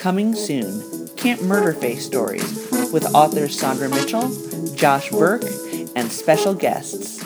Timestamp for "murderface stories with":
1.42-3.14